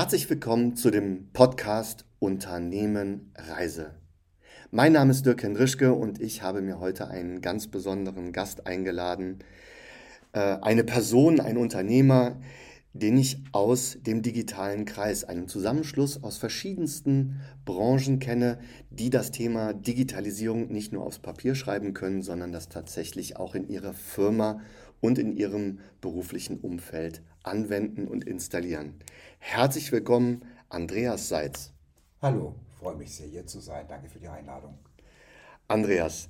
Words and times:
Herzlich 0.00 0.30
willkommen 0.30 0.76
zu 0.76 0.90
dem 0.90 1.30
Podcast 1.34 2.06
Unternehmen 2.20 3.32
Reise. 3.36 3.96
Mein 4.70 4.94
Name 4.94 5.10
ist 5.10 5.26
Dirk 5.26 5.42
Hendrischke 5.42 5.92
und 5.92 6.22
ich 6.22 6.40
habe 6.40 6.62
mir 6.62 6.80
heute 6.80 7.08
einen 7.08 7.42
ganz 7.42 7.66
besonderen 7.66 8.32
Gast 8.32 8.66
eingeladen. 8.66 9.40
Äh, 10.32 10.56
eine 10.62 10.84
Person, 10.84 11.38
ein 11.38 11.58
Unternehmer, 11.58 12.40
den 12.94 13.18
ich 13.18 13.44
aus 13.52 13.98
dem 14.00 14.22
digitalen 14.22 14.86
Kreis, 14.86 15.24
einem 15.24 15.48
Zusammenschluss 15.48 16.24
aus 16.24 16.38
verschiedensten 16.38 17.42
Branchen 17.66 18.20
kenne, 18.20 18.58
die 18.88 19.10
das 19.10 19.32
Thema 19.32 19.74
Digitalisierung 19.74 20.68
nicht 20.68 20.94
nur 20.94 21.04
aufs 21.04 21.18
Papier 21.18 21.54
schreiben 21.54 21.92
können, 21.92 22.22
sondern 22.22 22.52
das 22.52 22.70
tatsächlich 22.70 23.36
auch 23.36 23.54
in 23.54 23.68
ihrer 23.68 23.92
Firma 23.92 24.60
und 25.00 25.18
in 25.18 25.36
ihrem 25.36 25.80
beruflichen 26.00 26.60
Umfeld 26.60 27.22
anwenden 27.42 28.06
und 28.06 28.24
installieren. 28.24 28.94
Herzlich 29.38 29.92
willkommen, 29.92 30.44
Andreas 30.68 31.28
Seitz. 31.28 31.72
Hallo, 32.22 32.54
freue 32.78 32.96
mich 32.96 33.14
sehr 33.14 33.26
hier 33.26 33.46
zu 33.46 33.60
sein. 33.60 33.86
Danke 33.88 34.08
für 34.08 34.18
die 34.18 34.28
Einladung. 34.28 34.78
Andreas, 35.68 36.28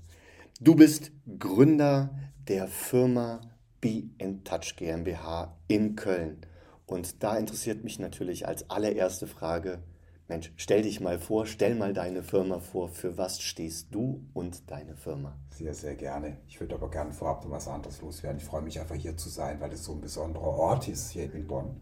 du 0.60 0.74
bist 0.74 1.12
Gründer 1.38 2.10
der 2.48 2.68
Firma 2.68 3.40
Be 3.80 4.04
in 4.18 4.44
Touch 4.44 4.76
GmbH 4.76 5.56
in 5.66 5.96
Köln. 5.96 6.38
Und 6.86 7.22
da 7.22 7.36
interessiert 7.36 7.84
mich 7.84 7.98
natürlich 7.98 8.46
als 8.46 8.68
allererste 8.68 9.26
Frage, 9.26 9.82
Mensch, 10.30 10.52
stell 10.54 10.82
dich 10.82 11.00
mal 11.00 11.18
vor, 11.18 11.44
stell 11.44 11.74
mal 11.74 11.92
deine 11.92 12.22
Firma 12.22 12.60
vor. 12.60 12.88
Für 12.88 13.18
was 13.18 13.40
stehst 13.40 13.88
du 13.90 14.24
und 14.32 14.70
deine 14.70 14.94
Firma? 14.94 15.36
Sehr, 15.50 15.74
sehr 15.74 15.96
gerne. 15.96 16.36
Ich 16.46 16.60
würde 16.60 16.76
aber 16.76 16.88
gerne 16.88 17.12
vorab 17.12 17.44
noch 17.44 17.50
was 17.50 17.66
anderes 17.66 18.00
loswerden. 18.00 18.38
Ich 18.38 18.44
freue 18.44 18.62
mich 18.62 18.78
einfach 18.78 18.94
hier 18.94 19.16
zu 19.16 19.28
sein, 19.28 19.60
weil 19.60 19.72
es 19.72 19.84
so 19.84 19.92
ein 19.92 20.00
besonderer 20.00 20.46
Ort 20.46 20.86
ist 20.86 21.10
hier 21.10 21.34
in 21.34 21.48
Bonn. 21.48 21.80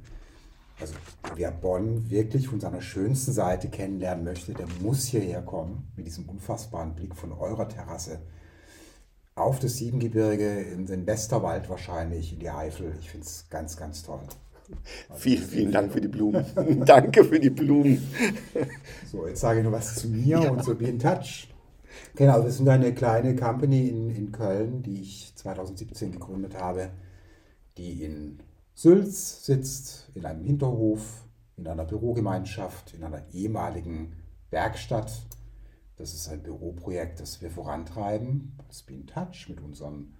Also 0.81 0.95
wer 1.35 1.51
Bonn 1.51 2.09
wirklich 2.09 2.49
von 2.49 2.59
seiner 2.59 2.81
schönsten 2.81 3.33
Seite 3.33 3.69
kennenlernen 3.69 4.25
möchte, 4.25 4.55
der 4.55 4.67
muss 4.81 5.05
hierher 5.05 5.43
kommen 5.43 5.93
mit 5.95 6.07
diesem 6.07 6.27
unfassbaren 6.27 6.95
Blick 6.95 7.15
von 7.15 7.33
eurer 7.33 7.69
Terrasse 7.69 8.23
auf 9.35 9.59
das 9.59 9.77
Siebengebirge, 9.77 10.63
in 10.63 10.87
den 10.87 11.07
Westerwald 11.07 11.69
wahrscheinlich, 11.69 12.33
in 12.33 12.39
die 12.39 12.49
Eifel. 12.49 12.97
Ich 12.99 13.11
finde 13.11 13.27
es 13.27 13.47
ganz, 13.51 13.77
ganz 13.77 14.03
toll. 14.03 14.23
Vielen, 15.15 15.43
vielen 15.43 15.73
Dank 15.73 15.93
für 15.93 16.01
die 16.01 16.09
Blumen. 16.09 16.45
Danke 16.85 17.25
für 17.25 17.41
die 17.41 17.51
Blumen. 17.51 18.07
So, 19.11 19.27
jetzt 19.27 19.41
sage 19.41 19.61
ich 19.61 19.65
noch 19.65 19.73
was 19.73 19.97
zu 19.97 20.09
mir 20.09 20.41
ja. 20.41 20.51
und 20.51 20.63
zu 20.63 20.75
Be 20.75 20.87
in 20.87 20.99
Touch. 20.99 21.49
Genau, 22.15 22.43
wir 22.45 22.51
sind 22.51 22.69
eine 22.69 22.93
kleine 22.95 23.35
Company 23.35 23.89
in, 23.89 24.11
in 24.11 24.33
Köln, 24.33 24.83
die 24.83 25.01
ich 25.03 25.33
2017 25.37 26.13
gegründet 26.13 26.61
habe, 26.61 26.91
die 27.77 28.05
in 28.05 28.39
Sülz 28.75 29.45
sitzt, 29.45 30.11
in 30.15 30.25
einem 30.25 30.45
Hinterhof, 30.45 31.25
in 31.57 31.67
einer 31.67 31.85
Bürogemeinschaft, 31.85 32.95
in 32.95 33.05
einer 33.05 33.23
ehemaligen 33.33 34.13
Werkstatt. 34.51 35.13
Das 35.97 36.15
ist 36.15 36.29
ein 36.29 36.43
Büroprojekt, 36.43 37.21
das 37.21 37.43
wir 37.43 37.51
vorantreiben, 37.51 38.57
das 38.69 38.83
Be 38.83 38.95
in 38.95 39.07
Touch 39.07 39.49
mit 39.49 39.61
unseren 39.61 40.15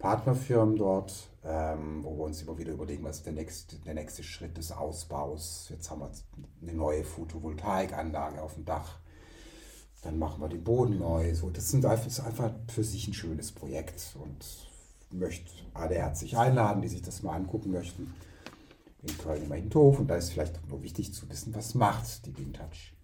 Partnerfirmen 0.00 0.76
dort, 0.76 1.28
ähm, 1.44 2.02
wo 2.02 2.16
wir 2.16 2.24
uns 2.24 2.42
immer 2.42 2.58
wieder 2.58 2.72
überlegen, 2.72 3.04
was 3.04 3.18
ist 3.18 3.26
der 3.26 3.34
nächste, 3.34 3.76
der 3.76 3.94
nächste 3.94 4.24
Schritt 4.24 4.56
des 4.56 4.72
Ausbaus. 4.72 5.66
Jetzt 5.68 5.90
haben 5.90 6.00
wir 6.00 6.10
eine 6.62 6.72
neue 6.72 7.04
Photovoltaikanlage 7.04 8.42
auf 8.42 8.54
dem 8.54 8.64
Dach. 8.64 8.98
Dann 10.02 10.18
machen 10.18 10.40
wir 10.40 10.48
den 10.48 10.64
Boden 10.64 10.98
neu. 10.98 11.34
So, 11.34 11.50
das, 11.50 11.70
sind 11.70 11.84
ist 11.84 12.20
einfach 12.20 12.50
für 12.68 12.82
sich 12.82 13.06
ein 13.06 13.14
schönes 13.14 13.52
Projekt 13.52 14.16
und 14.18 14.44
möchte 15.12 15.50
alle 15.74 15.96
herzlich 15.96 16.36
einladen, 16.36 16.80
die 16.80 16.88
sich 16.88 17.02
das 17.02 17.22
mal 17.22 17.36
angucken 17.36 17.70
möchten. 17.70 18.14
In 19.02 19.18
Köln 19.18 19.44
im 19.44 19.52
Hinterhof. 19.52 19.98
Und 19.98 20.08
da 20.08 20.16
ist 20.16 20.30
vielleicht 20.30 20.66
nur 20.68 20.82
wichtig 20.82 21.12
zu 21.12 21.28
wissen, 21.28 21.54
was 21.54 21.74
macht 21.74 22.24
die 22.24 22.30
BeanTouch. 22.30 22.94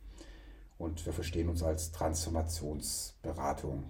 Und 0.79 1.05
wir 1.05 1.13
verstehen 1.13 1.51
uns 1.51 1.63
als 1.63 1.93
Transformationsberatung. 1.93 3.85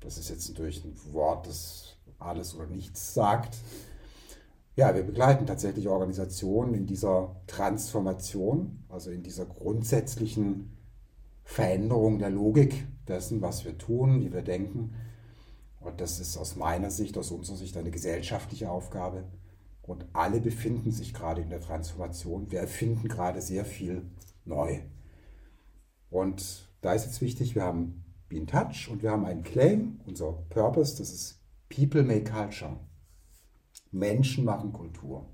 Das 0.00 0.18
ist 0.18 0.30
jetzt 0.30 0.48
natürlich 0.48 0.84
ein 0.84 0.96
Wort, 1.12 1.46
das 1.46 1.96
alles 2.24 2.54
oder 2.54 2.66
nichts 2.66 3.14
sagt. 3.14 3.56
Ja, 4.74 4.94
wir 4.94 5.02
begleiten 5.02 5.46
tatsächlich 5.46 5.88
Organisationen 5.88 6.74
in 6.74 6.86
dieser 6.86 7.36
Transformation, 7.46 8.84
also 8.88 9.10
in 9.10 9.22
dieser 9.22 9.44
grundsätzlichen 9.44 10.76
Veränderung 11.44 12.18
der 12.18 12.30
Logik 12.30 12.86
dessen, 13.06 13.42
was 13.42 13.64
wir 13.64 13.76
tun, 13.76 14.22
wie 14.22 14.32
wir 14.32 14.42
denken. 14.42 14.94
Und 15.80 16.00
das 16.00 16.20
ist 16.20 16.36
aus 16.36 16.56
meiner 16.56 16.90
Sicht, 16.90 17.18
aus 17.18 17.30
unserer 17.30 17.56
Sicht 17.56 17.76
eine 17.76 17.90
gesellschaftliche 17.90 18.70
Aufgabe. 18.70 19.24
Und 19.82 20.06
alle 20.12 20.40
befinden 20.40 20.92
sich 20.92 21.12
gerade 21.12 21.42
in 21.42 21.50
der 21.50 21.60
Transformation. 21.60 22.50
Wir 22.50 22.60
erfinden 22.60 23.08
gerade 23.08 23.42
sehr 23.42 23.64
viel 23.64 24.06
neu. 24.44 24.80
Und 26.08 26.68
da 26.80 26.92
ist 26.92 27.04
jetzt 27.04 27.20
wichtig, 27.20 27.54
wir 27.54 27.64
haben 27.64 28.04
Be 28.28 28.36
in 28.36 28.46
Touch 28.46 28.88
und 28.90 29.02
wir 29.02 29.10
haben 29.10 29.24
einen 29.24 29.42
Claim, 29.42 30.00
unser 30.06 30.32
Purpose, 30.50 30.96
das 30.96 31.12
ist 31.12 31.41
People 31.74 32.02
make 32.02 32.24
culture. 32.24 32.76
Menschen 33.92 34.44
machen 34.44 34.74
Kultur. 34.74 35.26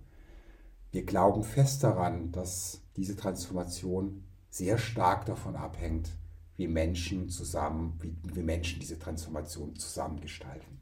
Wir 0.93 1.05
glauben 1.05 1.43
fest 1.43 1.83
daran, 1.83 2.31
dass 2.31 2.81
diese 2.97 3.17
Transformation 3.17 4.25
sehr 4.49 4.79
stark 4.79 5.27
davon 5.27 5.57
abhängt, 5.57 6.17
wie 6.55 6.69
Menschen 6.69 7.29
zusammen, 7.29 7.99
wie, 8.01 8.17
wie 8.23 8.43
Menschen 8.45 8.79
diese 8.79 9.01
Transformation 9.01 9.75
zusammengestalten. 9.75 10.81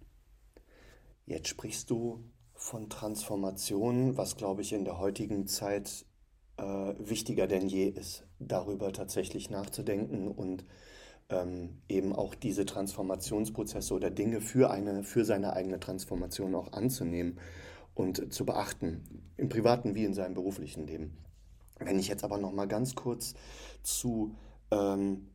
Jetzt 1.24 1.48
sprichst 1.48 1.88
du 1.88 2.22
von 2.52 2.90
Transformation, 2.90 4.18
was 4.18 4.36
glaube 4.36 4.60
ich 4.60 4.74
in 4.74 4.84
der 4.84 4.98
heutigen 4.98 5.46
Zeit 5.46 6.04
äh, 6.58 6.64
wichtiger 6.98 7.46
denn 7.46 7.66
je 7.66 7.88
ist, 7.88 8.26
darüber 8.38 8.92
tatsächlich 8.92 9.48
nachzudenken 9.48 10.28
und 10.28 10.66
ähm, 11.28 11.78
eben 11.88 12.14
auch 12.14 12.34
diese 12.34 12.66
Transformationsprozesse 12.66 13.94
oder 13.94 14.10
Dinge 14.10 14.40
für, 14.40 14.70
eine, 14.70 15.02
für 15.02 15.24
seine 15.24 15.52
eigene 15.52 15.80
Transformation 15.80 16.54
auch 16.54 16.72
anzunehmen 16.72 17.38
und 17.94 18.32
zu 18.32 18.44
beachten, 18.44 19.22
im 19.36 19.48
privaten 19.48 19.94
wie 19.94 20.04
in 20.04 20.14
seinem 20.14 20.34
beruflichen 20.34 20.86
Leben. 20.86 21.16
Wenn 21.78 21.98
ich 21.98 22.08
jetzt 22.08 22.24
aber 22.24 22.38
noch 22.38 22.52
mal 22.52 22.68
ganz 22.68 22.94
kurz 22.94 23.34
zu 23.82 24.34
ähm, 24.70 25.28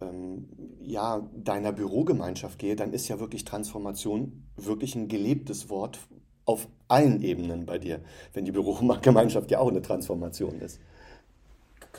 ähm, 0.00 0.48
ja, 0.80 1.28
deiner 1.34 1.72
Bürogemeinschaft 1.72 2.58
gehe, 2.58 2.76
dann 2.76 2.92
ist 2.92 3.08
ja 3.08 3.18
wirklich 3.18 3.44
Transformation 3.44 4.44
wirklich 4.56 4.94
ein 4.94 5.08
gelebtes 5.08 5.68
Wort 5.68 5.98
auf 6.44 6.68
allen 6.86 7.22
Ebenen 7.22 7.66
bei 7.66 7.78
dir, 7.78 8.00
wenn 8.32 8.44
die 8.44 8.52
Bürogemeinschaft 8.52 9.50
ja 9.50 9.58
auch 9.58 9.70
eine 9.70 9.82
Transformation 9.82 10.60
ist 10.60 10.80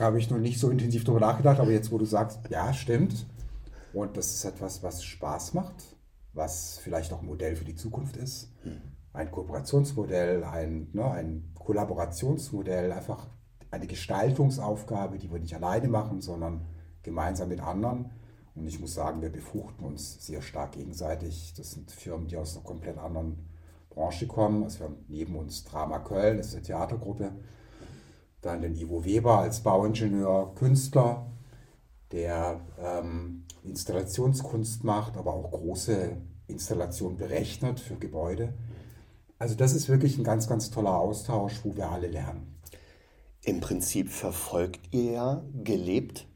habe 0.00 0.18
ich 0.18 0.30
noch 0.30 0.38
nicht 0.38 0.58
so 0.58 0.70
intensiv 0.70 1.04
darüber 1.04 1.26
nachgedacht, 1.26 1.60
aber 1.60 1.70
jetzt, 1.70 1.90
wo 1.90 1.98
du 1.98 2.04
sagst, 2.04 2.40
ja, 2.50 2.72
stimmt. 2.72 3.26
Und 3.92 4.16
das 4.16 4.34
ist 4.34 4.44
etwas, 4.44 4.82
was 4.82 5.02
Spaß 5.02 5.54
macht, 5.54 5.96
was 6.32 6.78
vielleicht 6.78 7.12
auch 7.12 7.20
ein 7.20 7.26
Modell 7.26 7.56
für 7.56 7.64
die 7.64 7.74
Zukunft 7.74 8.16
ist. 8.16 8.52
Ein 9.12 9.30
Kooperationsmodell, 9.30 10.44
ein, 10.44 10.88
ne, 10.92 11.10
ein 11.10 11.52
Kollaborationsmodell, 11.54 12.92
einfach 12.92 13.26
eine 13.70 13.86
Gestaltungsaufgabe, 13.86 15.18
die 15.18 15.30
wir 15.30 15.38
nicht 15.38 15.54
alleine 15.54 15.88
machen, 15.88 16.20
sondern 16.20 16.66
gemeinsam 17.02 17.48
mit 17.48 17.60
anderen. 17.60 18.10
Und 18.54 18.66
ich 18.66 18.80
muss 18.80 18.94
sagen, 18.94 19.22
wir 19.22 19.30
befruchten 19.30 19.84
uns 19.84 20.24
sehr 20.24 20.42
stark 20.42 20.72
gegenseitig. 20.72 21.54
Das 21.56 21.72
sind 21.72 21.90
Firmen, 21.90 22.28
die 22.28 22.36
aus 22.36 22.56
einer 22.56 22.64
komplett 22.64 22.98
anderen 22.98 23.48
Branche 23.90 24.26
kommen. 24.26 24.64
Also 24.64 24.80
wir 24.80 24.86
haben 24.86 25.04
neben 25.08 25.36
uns 25.36 25.64
Drama 25.64 25.98
Köln, 26.00 26.38
das 26.38 26.48
ist 26.48 26.54
eine 26.54 26.62
Theatergruppe, 26.62 27.32
dann 28.40 28.62
den 28.62 28.74
Ivo 28.74 29.04
Weber 29.04 29.38
als 29.38 29.62
Bauingenieur, 29.62 30.54
Künstler, 30.54 31.26
der 32.12 32.60
ähm, 32.78 33.44
Installationskunst 33.64 34.84
macht, 34.84 35.16
aber 35.16 35.34
auch 35.34 35.50
große 35.50 36.16
Installationen 36.46 37.18
berechnet 37.18 37.80
für 37.80 37.96
Gebäude. 37.96 38.54
Also 39.38 39.54
das 39.54 39.74
ist 39.74 39.88
wirklich 39.88 40.18
ein 40.18 40.24
ganz, 40.24 40.48
ganz 40.48 40.70
toller 40.70 40.96
Austausch, 40.96 41.60
wo 41.64 41.76
wir 41.76 41.90
alle 41.90 42.08
lernen. 42.08 42.58
Im 43.42 43.60
Prinzip 43.60 44.10
verfolgt 44.10 44.92
ihr 44.92 45.12
ja 45.12 45.44
gelebt 45.62 46.26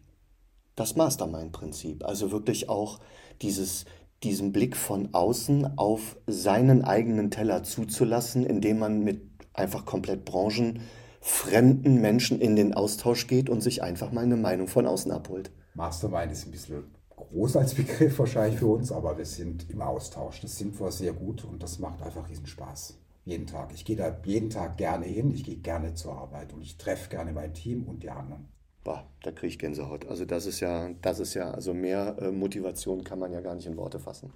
das 0.77 0.97
Mastermind-Prinzip. 0.97 2.05
Also 2.05 2.31
wirklich 2.31 2.69
auch 2.69 3.01
dieses, 3.43 3.85
diesen 4.23 4.53
Blick 4.53 4.77
von 4.77 5.13
außen 5.13 5.79
auf 5.79 6.17
seinen 6.27 6.85
eigenen 6.85 7.31
Teller 7.31 7.65
zuzulassen, 7.65 8.47
indem 8.47 8.79
man 8.79 9.03
mit 9.03 9.23
einfach 9.53 9.85
komplett 9.85 10.25
Branchen 10.25 10.81
fremden 11.23 12.01
Menschen 12.01 12.41
in 12.41 12.57
den 12.57 12.75
Austausch 12.75 13.29
geht 13.29 13.49
und 13.49 13.63
sich 13.63 13.83
einfach 13.83 14.11
mal 14.11 14.25
eine 14.25 14.37
Meinung 14.37 14.67
von 14.67 14.87
außen 14.87 15.13
abholt. 15.13 15.53
Mastermind 15.75 16.33
ist 16.33 16.47
ein 16.47 16.51
bisschen 16.51 16.85
groß 17.15 17.57
als 17.57 17.75
Begriff 17.75 18.19
wahrscheinlich 18.19 18.59
für 18.59 18.67
uns, 18.67 18.91
aber 18.91 19.17
wir 19.17 19.25
sind 19.25 19.71
im 19.71 19.81
Austausch. 19.81 20.41
Das 20.41 20.59
sind 20.59 20.79
wir 20.79 20.91
sehr 20.91 21.13
gut 21.13 21.45
und 21.45 21.63
das 21.63 21.79
macht 21.79 22.03
einfach 22.03 22.29
riesen 22.29 22.47
Spaß. 22.47 22.99
Jeden 23.25 23.47
Tag. 23.47 23.71
Ich 23.73 23.85
gehe 23.85 23.95
da 23.95 24.17
jeden 24.25 24.51
Tag 24.51 24.77
gerne 24.77 25.07
hin, 25.07 25.31
ich 25.31 25.45
gehe 25.45 25.57
gerne 25.57 25.95
zur 25.95 26.13
Arbeit 26.13 26.53
und 26.53 26.61
ich 26.61 26.77
treffe 26.77 27.09
gerne 27.09 27.33
mein 27.33 27.55
Team 27.55 27.85
und 27.85 28.03
die 28.03 28.11
anderen. 28.11 28.49
Boah, 28.83 29.07
da 29.23 29.31
kriege 29.31 29.47
ich 29.47 29.59
Gänsehaut. 29.61 30.07
Also 30.09 30.25
das 30.25 30.45
ist 30.47 30.59
ja, 30.59 30.91
das 31.03 31.21
ist 31.21 31.35
ja, 31.35 31.53
also 31.53 31.73
mehr 31.73 32.17
äh, 32.21 32.33
Motivation 32.33 33.05
kann 33.05 33.21
man 33.21 33.33
ja 33.33 33.41
gar 33.41 33.55
nicht 33.55 33.67
in 33.67 33.77
Worte 33.77 34.01
fassen. 34.01 34.33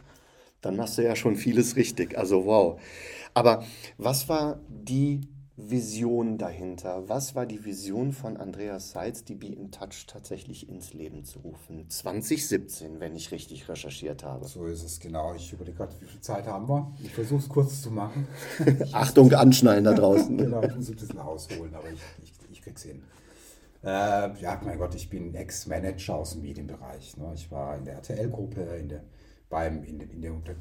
Dann 0.60 0.76
machst 0.76 0.98
du 0.98 1.02
ja 1.02 1.16
schon 1.16 1.34
vieles 1.34 1.74
richtig. 1.74 2.16
Also 2.16 2.46
wow. 2.46 2.80
Aber 3.34 3.64
was 3.98 4.28
war 4.28 4.60
die 4.68 5.22
Vision 5.58 6.36
dahinter? 6.36 7.08
Was 7.08 7.34
war 7.34 7.46
die 7.46 7.64
Vision 7.64 8.12
von 8.12 8.36
Andreas 8.36 8.90
Seitz, 8.90 9.24
die 9.24 9.34
Be 9.34 9.46
in 9.46 9.70
Touch 9.70 10.06
tatsächlich 10.06 10.68
ins 10.68 10.92
Leben 10.92 11.24
zu 11.24 11.38
rufen? 11.38 11.88
2017, 11.88 13.00
wenn 13.00 13.16
ich 13.16 13.30
richtig 13.30 13.66
recherchiert 13.66 14.22
habe. 14.22 14.46
So 14.46 14.66
ist 14.66 14.82
es, 14.82 15.00
genau. 15.00 15.34
Ich 15.34 15.50
überlege 15.52 15.78
gerade, 15.78 15.94
wie 16.00 16.06
viel 16.06 16.20
Zeit 16.20 16.46
haben 16.46 16.68
wir? 16.68 16.92
Ich 17.02 17.14
versuche 17.14 17.40
es 17.40 17.48
kurz 17.48 17.80
zu 17.80 17.90
machen. 17.90 18.28
Achtung, 18.92 19.32
anschnallen 19.32 19.84
da 19.84 19.94
draußen. 19.94 20.36
genau, 20.36 20.62
ich 20.62 20.76
muss 20.76 20.90
ein 20.90 20.96
bisschen 20.96 21.18
ausholen, 21.18 21.74
aber 21.74 21.90
ich, 21.90 22.00
ich, 22.22 22.32
ich 22.52 22.62
krieg's 22.62 22.82
hin. 22.82 23.02
Äh, 23.82 24.38
ja, 24.40 24.60
mein 24.62 24.78
Gott, 24.78 24.94
ich 24.94 25.08
bin 25.08 25.34
Ex-Manager 25.34 26.16
aus 26.16 26.32
dem 26.32 26.42
Medienbereich. 26.42 27.16
Ne? 27.16 27.32
Ich 27.34 27.50
war 27.50 27.78
in 27.78 27.86
der 27.86 27.94
RTL-Gruppe, 27.94 28.60
in 28.60 28.90
der, 28.90 29.04
beim, 29.48 29.82
in, 29.84 30.00
in 30.00 30.20
der 30.20 30.34
Unter 30.34 30.54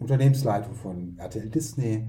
Unternehmensleitung 0.00 0.74
von 0.74 1.16
RTL 1.18 1.48
Disney 1.48 2.08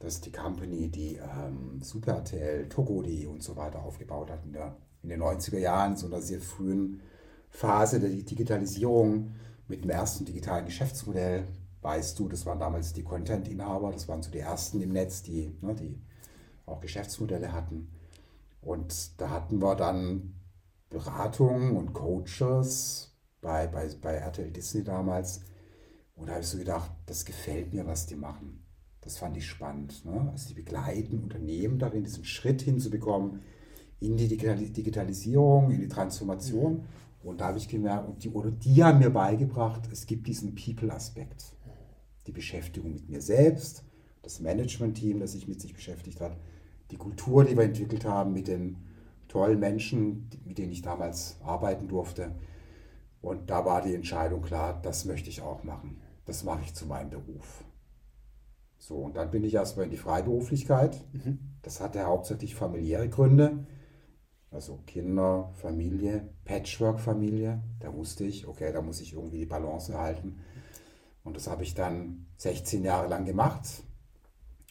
das 0.00 0.14
ist 0.14 0.26
die 0.26 0.32
Company, 0.32 0.88
die 0.88 1.16
ähm, 1.16 1.80
Super 1.82 2.14
RTL, 2.14 2.68
Togodi 2.68 3.26
und 3.26 3.42
so 3.42 3.54
weiter 3.56 3.82
aufgebaut 3.82 4.30
hat 4.30 4.44
in, 4.46 4.54
der, 4.54 4.76
in 5.02 5.10
den 5.10 5.22
90er 5.22 5.58
Jahren, 5.58 5.96
so 5.96 6.06
einer 6.06 6.22
sehr 6.22 6.40
frühen 6.40 7.02
Phase 7.50 8.00
der 8.00 8.08
Digitalisierung 8.08 9.32
mit 9.68 9.84
dem 9.84 9.90
ersten 9.90 10.24
digitalen 10.24 10.64
Geschäftsmodell. 10.64 11.44
Weißt 11.82 12.18
du, 12.18 12.28
das 12.28 12.46
waren 12.46 12.58
damals 12.58 12.94
die 12.94 13.02
Content-Inhaber, 13.02 13.92
das 13.92 14.08
waren 14.08 14.22
so 14.22 14.30
die 14.30 14.38
ersten 14.38 14.80
im 14.80 14.92
Netz, 14.92 15.22
die, 15.22 15.54
ne, 15.60 15.74
die 15.74 16.00
auch 16.64 16.80
Geschäftsmodelle 16.80 17.52
hatten. 17.52 17.90
Und 18.62 19.20
da 19.20 19.28
hatten 19.28 19.58
wir 19.60 19.74
dann 19.74 20.34
Beratungen 20.88 21.76
und 21.76 21.92
Coaches 21.92 23.14
bei, 23.42 23.66
bei, 23.66 23.88
bei 24.00 24.14
RTL 24.14 24.50
Disney 24.50 24.82
damals. 24.82 25.42
Und 26.16 26.28
da 26.28 26.32
habe 26.32 26.42
ich 26.42 26.48
so 26.48 26.56
gedacht, 26.56 26.90
das 27.04 27.26
gefällt 27.26 27.74
mir, 27.74 27.86
was 27.86 28.06
die 28.06 28.16
machen. 28.16 28.64
Das 29.10 29.18
fand 29.18 29.36
ich 29.36 29.48
spannend. 29.48 30.04
Ne? 30.04 30.28
Also 30.30 30.50
die 30.50 30.54
begleiten 30.54 31.18
Unternehmen 31.18 31.80
darin, 31.80 32.04
diesen 32.04 32.24
Schritt 32.24 32.62
hinzubekommen 32.62 33.40
in 33.98 34.16
die 34.16 34.28
Digitalisierung, 34.28 35.72
in 35.72 35.80
die 35.80 35.88
Transformation. 35.88 36.84
Und 37.24 37.40
da 37.40 37.48
habe 37.48 37.58
ich 37.58 37.66
gemerkt, 37.66 38.08
und 38.08 38.22
die, 38.22 38.28
oder 38.28 38.52
die 38.52 38.84
haben 38.84 39.00
mir 39.00 39.10
beigebracht, 39.10 39.88
es 39.90 40.06
gibt 40.06 40.28
diesen 40.28 40.54
People-Aspekt. 40.54 41.56
Die 42.28 42.30
Beschäftigung 42.30 42.92
mit 42.92 43.08
mir 43.08 43.20
selbst, 43.20 43.82
das 44.22 44.38
Management-Team, 44.38 45.18
das 45.18 45.32
sich 45.32 45.48
mit 45.48 45.60
sich 45.60 45.74
beschäftigt 45.74 46.20
hat, 46.20 46.36
die 46.92 46.96
Kultur, 46.96 47.44
die 47.44 47.56
wir 47.56 47.64
entwickelt 47.64 48.04
haben 48.04 48.32
mit 48.32 48.46
den 48.46 48.76
tollen 49.26 49.58
Menschen, 49.58 50.30
mit 50.44 50.56
denen 50.56 50.70
ich 50.70 50.82
damals 50.82 51.36
arbeiten 51.42 51.88
durfte. 51.88 52.36
Und 53.22 53.50
da 53.50 53.64
war 53.64 53.82
die 53.82 53.96
Entscheidung 53.96 54.40
klar, 54.40 54.80
das 54.80 55.04
möchte 55.04 55.30
ich 55.30 55.42
auch 55.42 55.64
machen. 55.64 56.00
Das 56.26 56.44
mache 56.44 56.62
ich 56.62 56.74
zu 56.74 56.86
meinem 56.86 57.10
Beruf. 57.10 57.64
So, 58.80 58.96
und 58.96 59.16
dann 59.16 59.30
bin 59.30 59.44
ich 59.44 59.54
erstmal 59.54 59.84
in 59.84 59.90
die 59.90 59.98
Freiberuflichkeit. 59.98 61.04
Mhm. 61.12 61.38
Das 61.62 61.80
hatte 61.80 62.02
hauptsächlich 62.02 62.54
familiäre 62.54 63.10
Gründe. 63.10 63.66
Also 64.50 64.80
Kinder, 64.86 65.52
Familie, 65.52 66.30
Patchwork-Familie. 66.44 67.62
Da 67.78 67.94
wusste 67.94 68.24
ich, 68.24 68.48
okay, 68.48 68.72
da 68.72 68.80
muss 68.80 69.02
ich 69.02 69.12
irgendwie 69.12 69.38
die 69.38 69.46
Balance 69.46 69.92
erhalten. 69.92 70.40
Und 71.22 71.36
das 71.36 71.46
habe 71.46 71.62
ich 71.62 71.74
dann 71.74 72.26
16 72.38 72.82
Jahre 72.82 73.06
lang 73.06 73.26
gemacht 73.26 73.82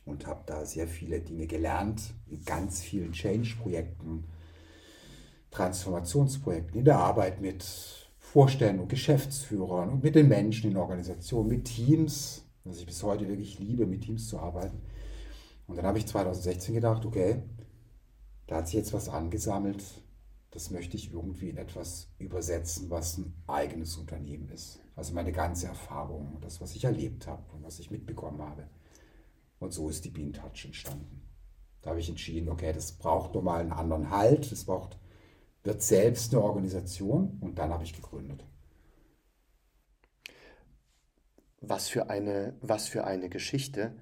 und 0.05 0.25
habe 0.25 0.41
da 0.47 0.65
sehr 0.65 0.87
viele 0.87 1.21
Dinge 1.21 1.45
gelernt, 1.45 2.01
in 2.27 2.43
ganz 2.43 2.81
vielen 2.81 3.11
Change-Projekten, 3.11 4.25
Transformationsprojekten, 5.51 6.79
in 6.79 6.85
der 6.85 6.97
Arbeit 6.97 7.41
mit 7.41 7.63
Vorständen 8.17 8.81
und 8.81 8.89
Geschäftsführern 8.89 9.89
und 9.89 10.03
mit 10.03 10.15
den 10.15 10.27
Menschen 10.27 10.71
in 10.71 10.77
Organisationen, 10.77 11.49
mit 11.49 11.65
Teams, 11.65 12.48
was 12.69 12.77
ich 12.77 12.85
bis 12.85 13.03
heute 13.03 13.27
wirklich 13.27 13.59
liebe, 13.59 13.85
mit 13.85 14.01
Teams 14.01 14.27
zu 14.27 14.39
arbeiten. 14.39 14.81
Und 15.67 15.77
dann 15.77 15.85
habe 15.85 15.97
ich 15.97 16.07
2016 16.07 16.75
gedacht, 16.75 17.05
okay, 17.05 17.43
da 18.47 18.57
hat 18.57 18.67
sich 18.67 18.75
jetzt 18.75 18.93
was 18.93 19.09
angesammelt, 19.09 19.83
das 20.51 20.71
möchte 20.71 20.97
ich 20.97 21.13
irgendwie 21.13 21.49
in 21.49 21.57
etwas 21.57 22.07
übersetzen, 22.17 22.89
was 22.89 23.17
ein 23.17 23.33
eigenes 23.45 23.97
Unternehmen 23.97 24.49
ist. 24.49 24.79
Also 24.95 25.13
meine 25.13 25.31
ganze 25.31 25.67
Erfahrung, 25.67 26.37
das, 26.41 26.59
was 26.59 26.75
ich 26.75 26.85
erlebt 26.85 27.27
habe 27.27 27.43
und 27.53 27.63
was 27.63 27.79
ich 27.79 27.91
mitbekommen 27.91 28.41
habe. 28.41 28.67
Und 29.59 29.73
so 29.73 29.89
ist 29.89 30.05
die 30.05 30.09
Bean 30.09 30.33
Touch 30.33 30.65
entstanden. 30.65 31.21
Da 31.81 31.91
habe 31.91 31.99
ich 31.99 32.09
entschieden, 32.09 32.49
okay, 32.49 32.73
das 32.73 32.93
braucht 32.93 33.35
nochmal 33.35 33.61
einen 33.61 33.71
anderen 33.71 34.09
Halt, 34.09 34.51
es 34.51 34.65
braucht, 34.65 34.97
wird 35.63 35.81
selbst 35.81 36.33
eine 36.33 36.43
Organisation 36.43 37.37
und 37.41 37.59
dann 37.59 37.71
habe 37.71 37.83
ich 37.83 37.93
gegründet. 37.93 38.43
Was 41.61 41.87
für 41.87 42.09
eine, 42.09 42.53
was 42.61 42.87
für 42.87 43.05
eine 43.05 43.29
Geschichte, 43.29 43.93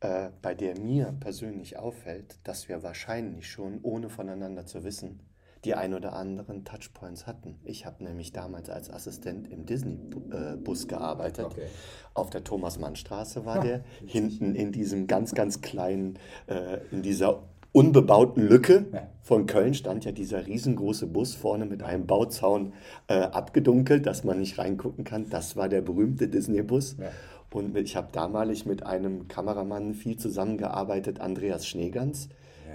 äh, 0.00 0.30
bei 0.42 0.54
der 0.54 0.78
mir 0.78 1.14
persönlich 1.20 1.78
auffällt, 1.78 2.38
dass 2.44 2.68
wir 2.68 2.82
wahrscheinlich 2.82 3.50
schon, 3.50 3.80
ohne 3.82 4.08
voneinander 4.08 4.66
zu 4.66 4.84
wissen, 4.84 5.20
die 5.64 5.74
ein 5.74 5.94
oder 5.94 6.12
anderen 6.12 6.64
Touchpoints 6.64 7.26
hatten. 7.26 7.58
Ich 7.64 7.86
habe 7.86 8.04
nämlich 8.04 8.32
damals 8.32 8.68
als 8.68 8.90
Assistent 8.90 9.48
im 9.50 9.64
Disney-Bus 9.64 10.88
gearbeitet. 10.88 11.46
Okay. 11.46 11.68
Auf 12.12 12.30
der 12.30 12.44
Thomas-Mann-Straße 12.44 13.44
war 13.46 13.60
der. 13.60 13.82
Hinten 14.06 14.54
in 14.54 14.72
diesem 14.72 15.06
ganz, 15.06 15.34
ganz 15.34 15.62
kleinen, 15.62 16.18
äh, 16.46 16.80
in 16.90 17.02
dieser 17.02 17.42
unbebauten 17.74 18.46
Lücke 18.46 18.86
von 19.20 19.46
Köln 19.46 19.74
stand 19.74 20.04
ja 20.04 20.12
dieser 20.12 20.46
riesengroße 20.46 21.08
Bus 21.08 21.34
vorne 21.34 21.66
mit 21.66 21.82
einem 21.82 22.06
Bauzaun 22.06 22.72
äh, 23.08 23.14
abgedunkelt, 23.14 24.06
dass 24.06 24.22
man 24.22 24.38
nicht 24.38 24.58
reingucken 24.58 25.04
kann. 25.04 25.28
Das 25.28 25.56
war 25.56 25.68
der 25.68 25.82
berühmte 25.82 26.28
Disney-Bus. 26.28 26.96
Ja. 27.00 27.10
Und 27.52 27.76
ich 27.76 27.96
habe 27.96 28.08
damalig 28.12 28.66
mit 28.66 28.84
einem 28.84 29.28
Kameramann 29.28 29.94
viel 29.94 30.16
zusammengearbeitet, 30.16 31.20
Andreas 31.20 31.66
Schneegans. 31.66 32.28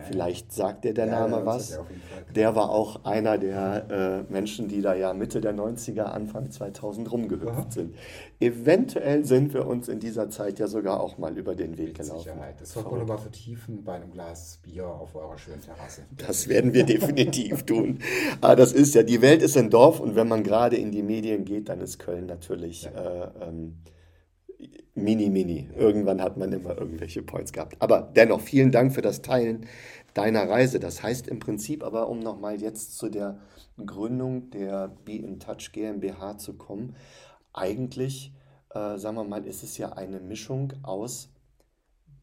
Vielleicht 0.07 0.51
sagt 0.51 0.85
dir 0.85 0.93
der 0.93 1.07
ja, 1.07 1.27
Name 1.27 1.45
was. 1.45 1.79
Der 2.35 2.55
war 2.55 2.69
auch 2.69 3.05
einer 3.05 3.37
der 3.37 4.25
äh, 4.29 4.31
Menschen, 4.31 4.67
die 4.67 4.81
da 4.81 4.93
ja 4.93 5.13
Mitte 5.13 5.41
der 5.41 5.53
90er, 5.53 6.03
Anfang 6.03 6.51
2000 6.51 7.11
rumgehüpft 7.11 7.49
Aha. 7.49 7.67
sind. 7.69 7.95
Eventuell 8.39 9.25
sind 9.25 9.53
wir 9.53 9.67
uns 9.67 9.87
in 9.87 9.99
dieser 9.99 10.29
Zeit 10.29 10.59
ja 10.59 10.67
sogar 10.67 10.99
auch 10.99 11.17
mal 11.17 11.37
über 11.37 11.55
den 11.55 11.77
Weg 11.77 11.89
Mit 11.89 11.99
gelaufen. 11.99 12.23
Sicherheit. 12.23 12.61
Das 12.61 12.73
sollten 12.73 12.95
wir 12.95 13.05
mal 13.05 13.17
vertiefen 13.17 13.83
bei 13.83 13.93
einem 13.93 14.11
Glas 14.11 14.59
Bier 14.63 14.87
auf 14.87 15.15
eurer 15.15 15.37
schönen 15.37 15.61
Terrasse. 15.61 16.03
Das 16.17 16.47
werden 16.47 16.73
wir 16.73 16.85
definitiv 16.85 17.63
tun. 17.63 17.99
Aber 18.41 18.55
das 18.55 18.71
ist 18.73 18.95
ja, 18.95 19.03
die 19.03 19.21
Welt 19.21 19.41
ist 19.41 19.57
ein 19.57 19.69
Dorf 19.69 19.99
und 19.99 20.15
wenn 20.15 20.27
man 20.27 20.43
gerade 20.43 20.77
in 20.77 20.91
die 20.91 21.03
Medien 21.03 21.45
geht, 21.45 21.69
dann 21.69 21.81
ist 21.81 21.99
Köln 21.99 22.25
natürlich. 22.25 22.83
Ja. 22.83 22.91
Äh, 22.91 23.29
ähm, 23.41 23.77
mini, 24.95 25.29
mini. 25.29 25.69
Irgendwann 25.75 26.21
hat 26.21 26.37
man 26.37 26.51
immer 26.51 26.77
irgendwelche 26.77 27.21
Points 27.23 27.53
gehabt. 27.53 27.75
Aber 27.79 28.01
dennoch, 28.15 28.41
vielen 28.41 28.71
Dank 28.71 28.93
für 28.93 29.01
das 29.01 29.21
Teilen 29.21 29.65
deiner 30.13 30.49
Reise. 30.49 30.79
Das 30.79 31.01
heißt 31.01 31.27
im 31.27 31.39
Prinzip 31.39 31.83
aber, 31.83 32.09
um 32.09 32.19
nochmal 32.19 32.61
jetzt 32.61 32.97
zu 32.97 33.09
der 33.09 33.39
Gründung 33.85 34.49
der 34.51 34.89
Be 35.05 35.13
in 35.13 35.39
Touch 35.39 35.71
GmbH 35.71 36.37
zu 36.37 36.53
kommen, 36.53 36.95
eigentlich, 37.53 38.33
äh, 38.73 38.97
sagen 38.97 39.15
wir 39.15 39.23
mal, 39.23 39.45
ist 39.45 39.63
es 39.63 39.77
ja 39.77 39.93
eine 39.93 40.19
Mischung 40.19 40.73
aus 40.83 41.29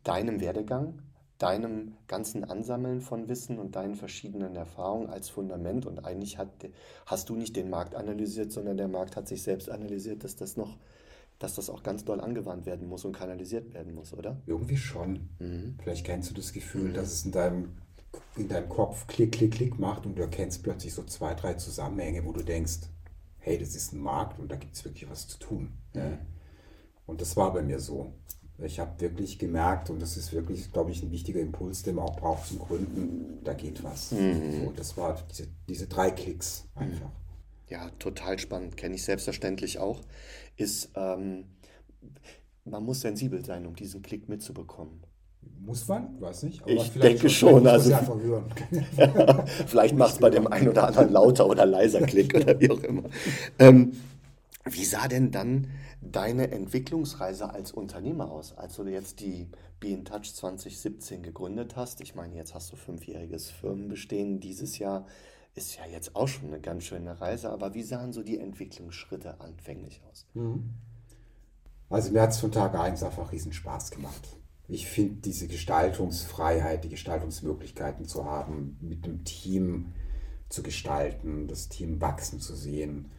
deinem 0.05 0.41
Werdegang, 0.41 1.03
deinem 1.39 1.95
ganzen 2.07 2.45
Ansammeln 2.45 3.01
von 3.01 3.29
Wissen 3.29 3.59
und 3.59 3.77
deinen 3.77 3.95
verschiedenen 3.95 4.57
Erfahrungen 4.57 5.09
als 5.09 5.29
Fundament. 5.29 5.87
Und 5.87 6.05
eigentlich 6.05 6.39
hat, 6.39 6.49
hast 7.07 7.29
du 7.29 7.37
nicht 7.37 7.57
den 7.57 7.71
Markt 7.71 7.95
analysiert, 7.95 8.53
sondern 8.53 8.77
der 8.77 8.89
Markt 8.89 9.17
hat 9.17 9.29
sich 9.29 9.43
selbst 9.43 9.71
analysiert, 9.71 10.25
dass 10.25 10.37
das 10.37 10.57
noch 10.57 10.79
dass 11.39 11.55
das 11.55 11.69
auch 11.69 11.83
ganz 11.83 12.05
doll 12.05 12.21
angewandt 12.21 12.67
werden 12.67 12.89
muss 12.89 13.05
und 13.05 13.13
kanalisiert 13.13 13.75
werden 13.75 13.95
muss, 13.95 14.13
oder? 14.13 14.41
Irgendwie 14.47 14.77
schon. 14.77 15.29
Mhm. 15.39 15.77
Vielleicht 15.83 16.07
kennst 16.07 16.31
du 16.31 16.35
das 16.35 16.53
Gefühl, 16.53 16.91
mhm. 16.91 16.95
dass 16.95 17.13
es 17.13 17.25
in 17.25 17.33
deinem, 17.33 17.77
in 18.37 18.49
deinem 18.49 18.69
Kopf 18.69 19.07
klick, 19.07 19.33
klick, 19.33 19.53
klick 19.53 19.79
macht 19.79 20.07
und 20.07 20.17
du 20.17 20.23
erkennst 20.23 20.63
plötzlich 20.63 20.95
so 20.95 21.03
zwei, 21.05 21.35
drei 21.35 21.55
Zusammenhänge, 21.55 22.25
wo 22.25 22.33
du 22.33 22.43
denkst, 22.43 22.89
hey, 23.39 23.59
das 23.59 23.75
ist 23.75 23.93
ein 23.93 24.01
Markt 24.01 24.39
und 24.39 24.51
da 24.51 24.57
gibt 24.57 24.75
es 24.75 24.85
wirklich 24.85 25.09
was 25.11 25.29
zu 25.29 25.39
tun. 25.39 25.73
Mhm. 25.95 26.19
Und 27.07 27.21
das 27.21 27.37
war 27.37 27.53
bei 27.53 27.63
mir 27.63 27.79
so. 27.79 28.15
Ich 28.59 28.81
habe 28.81 28.99
wirklich 29.01 29.39
gemerkt, 29.39 29.91
und 29.91 30.01
das 30.01 30.17
ist 30.17 30.33
wirklich, 30.33 30.73
glaube 30.73 30.91
ich, 30.91 31.03
ein 31.03 31.11
wichtiger 31.11 31.41
Impuls, 31.41 31.83
den 31.83 31.97
man 31.97 32.07
auch 32.07 32.17
braucht 32.17 32.49
zum 32.49 32.59
Gründen, 32.59 33.45
da 33.45 33.53
geht 33.53 33.85
was. 33.85 34.13
Mhm. 34.13 34.65
So, 34.65 34.73
das 34.75 34.97
war 34.97 35.23
diese, 35.31 35.49
diese 35.69 35.87
drei 35.87 36.11
Klicks 36.11 36.67
einfach. 36.75 37.11
Ja, 37.69 37.91
total 37.99 38.39
spannend, 38.39 38.77
kenne 38.77 38.95
ich 38.95 39.05
selbstverständlich 39.05 39.79
auch 39.79 40.03
ist, 40.57 40.91
ähm, 40.97 41.45
man 42.65 42.85
muss 42.85 43.01
sensibel 43.01 43.45
sein, 43.45 43.67
um 43.67 43.77
diesen 43.77 44.03
Klick 44.03 44.29
mitzubekommen. 44.29 45.03
Muss 45.61 45.87
man? 45.87 46.21
Weiß 46.21 46.43
nicht. 46.43 46.63
Aber 46.63 46.73
ich 46.73 46.91
denke 46.93 47.29
schon. 47.29 47.51
schon 47.51 47.67
also, 47.67 47.91
ja, 47.91 48.03
vielleicht 49.67 49.97
macht 49.97 50.15
es 50.15 50.19
bei 50.19 50.31
dem 50.31 50.47
einen 50.49 50.69
oder 50.69 50.89
anderen 50.89 51.13
lauter 51.13 51.49
oder 51.49 51.65
leiser 51.65 52.01
Klick 52.03 52.35
oder 52.35 52.59
wie 52.59 52.71
auch 52.71 52.83
immer. 52.83 53.05
Ähm, 53.59 53.93
wie 54.65 54.85
sah 54.85 55.07
denn 55.07 55.31
dann 55.31 55.69
deine 56.01 56.51
Entwicklungsreise 56.51 57.51
als 57.51 57.71
Unternehmer 57.71 58.31
aus, 58.31 58.57
als 58.57 58.77
du 58.77 58.85
jetzt 58.85 59.21
die 59.21 59.49
Be 59.79 59.89
in 59.89 60.05
Touch 60.05 60.35
2017 60.35 61.23
gegründet 61.23 61.77
hast? 61.77 62.01
Ich 62.01 62.17
meine, 62.17 62.35
jetzt 62.35 62.55
hast 62.55 62.73
du 62.73 62.77
fünfjähriges 62.77 63.51
Firmenbestehen 63.51 64.41
dieses 64.41 64.79
Jahr 64.79 65.07
ist 65.57 65.77
ja 65.77 65.87
jetzt 65.87 66.15
auch 66.15 66.29
schon 66.29 66.49
eine 66.49 66.61
ganz 66.61 66.85
schöne 66.85 67.21
Reise, 67.21 67.51
aber 67.51 67.75
wie 67.75 67.83
sahen 67.83 68.13
so 68.13 68.23
die 68.23 68.39
Entwicklungsschritte 68.39 69.41
anfänglich 69.41 70.03
aus? 70.09 70.27
Mhm. 70.35 70.75
Also 71.89 72.13
mir 72.13 72.23
hat 72.23 72.31
es 72.31 72.39
von 72.39 72.53
Tag 72.53 72.75
1 72.75 73.03
einfach 73.03 73.33
riesen 73.33 73.53
Spaß 73.53 73.91
gemacht. 73.91 74.37
ich 74.69 74.87
finde 74.89 75.21
diese 75.23 75.47
Gestaltungsfreiheit, 75.47 76.83
die 76.83 76.89
Gestaltungsmöglichkeiten 76.89 78.05
zu 78.05 78.25
haben, 78.25 78.77
mit 78.81 79.07
dem 79.07 79.25
Team 79.25 79.93
zu 80.49 80.63
gestalten, 80.63 81.47
das 81.47 81.69
Team 81.69 82.01
wachsen 82.01 82.41
zu 82.41 82.57
sehen, 82.57 83.11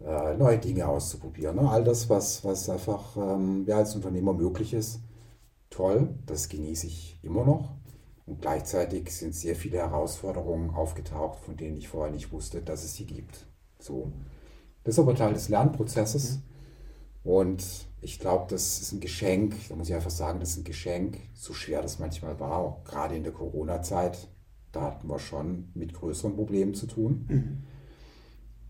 äh, 0.00 0.36
neue 0.36 0.58
Dinge 0.58 0.86
auszuprobieren. 0.86 1.56
Ne? 1.56 1.68
All 1.68 1.82
das, 1.82 2.08
was, 2.08 2.44
was 2.44 2.70
einfach 2.70 3.16
ähm, 3.16 3.64
ja, 3.66 3.78
als 3.78 3.96
Unternehmer 3.96 4.32
möglich 4.32 4.74
ist, 4.74 5.00
toll, 5.70 6.14
das 6.26 6.48
genieße 6.48 6.86
ich 6.86 7.18
immer 7.22 7.44
noch. 7.44 7.74
Und 8.26 8.40
gleichzeitig 8.40 9.10
sind 9.10 9.34
sehr 9.34 9.54
viele 9.54 9.78
Herausforderungen 9.78 10.70
aufgetaucht, 10.70 11.38
von 11.38 11.56
denen 11.56 11.76
ich 11.76 11.88
vorher 11.88 12.12
nicht 12.12 12.32
wusste, 12.32 12.60
dass 12.60 12.84
es 12.84 12.94
sie 12.94 13.06
gibt. 13.06 13.46
So. 13.78 14.12
Das 14.82 14.94
ist 14.94 14.98
aber 14.98 15.14
Teil 15.14 15.32
des 15.32 15.48
Lernprozesses. 15.48 16.40
Und 17.22 17.64
ich 18.00 18.18
glaube, 18.18 18.46
das 18.48 18.80
ist 18.80 18.92
ein 18.92 19.00
Geschenk, 19.00 19.54
da 19.68 19.74
muss 19.74 19.88
ich 19.88 19.94
einfach 19.94 20.10
sagen, 20.10 20.38
das 20.38 20.50
ist 20.50 20.58
ein 20.58 20.64
Geschenk, 20.64 21.18
so 21.34 21.54
schwer 21.54 21.82
das 21.82 21.98
manchmal 21.98 22.38
war, 22.38 22.58
auch 22.58 22.84
gerade 22.84 23.16
in 23.16 23.24
der 23.24 23.32
Corona-Zeit. 23.32 24.28
Da 24.70 24.82
hatten 24.82 25.08
wir 25.08 25.18
schon 25.18 25.70
mit 25.74 25.94
größeren 25.94 26.36
Problemen 26.36 26.74
zu 26.74 26.86
tun. 26.86 27.26
Mhm. 27.28 27.62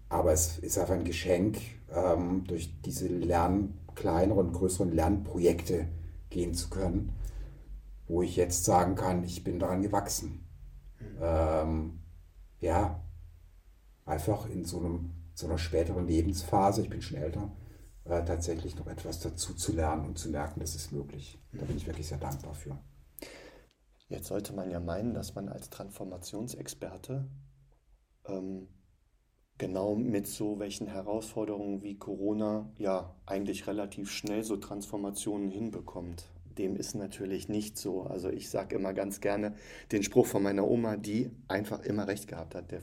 Aber 0.08 0.32
es 0.32 0.58
ist 0.58 0.78
einfach 0.78 0.94
ein 0.94 1.04
Geschenk, 1.04 1.58
ähm, 1.94 2.44
durch 2.46 2.80
diese 2.82 3.08
Lern, 3.08 3.74
kleineren, 3.94 4.52
größeren 4.52 4.92
Lernprojekte 4.92 5.88
gehen 6.30 6.54
zu 6.54 6.70
können, 6.70 7.12
wo 8.08 8.22
ich 8.22 8.36
jetzt 8.36 8.64
sagen 8.64 8.94
kann, 8.94 9.24
ich 9.24 9.44
bin 9.44 9.58
daran 9.58 9.82
gewachsen. 9.82 10.46
Mhm. 11.00 11.18
Ähm, 11.20 11.98
ja, 12.60 13.02
einfach 14.04 14.48
in 14.48 14.64
so, 14.64 14.78
einem, 14.78 15.10
so 15.34 15.46
einer 15.46 15.58
späteren 15.58 16.06
Lebensphase, 16.06 16.82
ich 16.82 16.90
bin 16.90 17.02
schon 17.02 17.18
älter, 17.18 17.50
äh, 18.04 18.24
tatsächlich 18.24 18.76
noch 18.76 18.86
etwas 18.86 19.20
dazu 19.20 19.54
zu 19.54 19.72
lernen 19.72 20.06
und 20.06 20.18
zu 20.18 20.30
merken, 20.30 20.60
das 20.60 20.74
ist 20.74 20.92
möglich. 20.92 21.38
Da 21.52 21.64
bin 21.64 21.76
ich 21.76 21.86
wirklich 21.86 22.08
sehr 22.08 22.18
dankbar 22.18 22.54
für. 22.54 22.78
Jetzt 24.08 24.28
sollte 24.28 24.52
man 24.52 24.70
ja 24.70 24.78
meinen, 24.78 25.14
dass 25.14 25.34
man 25.34 25.48
als 25.48 25.68
Transformationsexperte 25.70 27.28
ähm, 28.26 28.68
genau 29.58 29.96
mit 29.96 30.28
so 30.28 30.58
welchen 30.60 30.86
Herausforderungen 30.86 31.82
wie 31.82 31.98
Corona 31.98 32.70
ja 32.78 33.16
eigentlich 33.26 33.66
relativ 33.66 34.10
schnell 34.10 34.44
so 34.44 34.56
Transformationen 34.56 35.50
hinbekommt. 35.50 36.28
Dem 36.58 36.76
ist 36.76 36.94
natürlich 36.94 37.48
nicht 37.48 37.78
so. 37.78 38.02
Also 38.02 38.28
ich 38.30 38.50
sage 38.50 38.76
immer 38.76 38.92
ganz 38.92 39.20
gerne 39.20 39.54
den 39.92 40.02
Spruch 40.02 40.26
von 40.26 40.42
meiner 40.42 40.66
Oma, 40.66 40.96
die 40.96 41.30
einfach 41.48 41.80
immer 41.80 42.06
recht 42.08 42.28
gehabt 42.28 42.54
hat. 42.54 42.70
Der, 42.70 42.80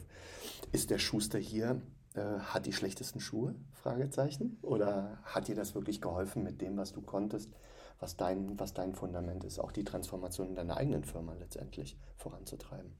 ist 0.71 0.89
der 0.89 0.99
Schuster 0.99 1.39
hier, 1.39 1.81
äh, 2.15 2.21
hat 2.39 2.65
die 2.65 2.73
schlechtesten 2.73 3.19
Schuhe? 3.19 3.55
Fragezeichen. 3.73 4.57
Oder 4.61 5.19
hat 5.23 5.47
dir 5.47 5.55
das 5.55 5.75
wirklich 5.75 6.01
geholfen 6.01 6.43
mit 6.43 6.61
dem, 6.61 6.77
was 6.77 6.93
du 6.93 7.01
konntest, 7.01 7.51
was 7.99 8.17
dein, 8.17 8.59
was 8.59 8.73
dein 8.73 8.93
Fundament 8.93 9.43
ist, 9.43 9.59
auch 9.59 9.71
die 9.71 9.83
Transformation 9.83 10.49
in 10.49 10.55
deiner 10.55 10.77
eigenen 10.77 11.03
Firma 11.03 11.33
letztendlich 11.33 11.97
voranzutreiben? 12.17 12.93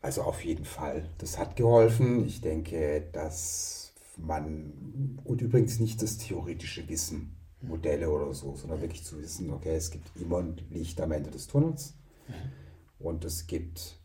Also 0.00 0.22
auf 0.22 0.44
jeden 0.44 0.64
Fall. 0.64 1.08
Das 1.18 1.38
hat 1.38 1.56
geholfen. 1.56 2.24
Ich 2.26 2.40
denke, 2.40 3.08
dass 3.12 3.94
man, 4.16 5.18
und 5.24 5.40
übrigens 5.40 5.78
nicht 5.78 6.02
das 6.02 6.18
theoretische 6.18 6.88
Wissen, 6.88 7.36
Modelle 7.62 8.10
oder 8.10 8.32
so, 8.34 8.54
sondern 8.54 8.80
wirklich 8.80 9.04
zu 9.04 9.20
wissen, 9.20 9.50
okay, 9.50 9.76
es 9.76 9.90
gibt 9.90 10.16
immer 10.16 10.38
ein 10.38 10.56
Licht 10.70 11.00
am 11.00 11.12
Ende 11.12 11.30
des 11.30 11.46
Tunnels 11.46 11.94
mhm. 12.28 13.04
und 13.06 13.24
es 13.24 13.46
gibt 13.46 13.98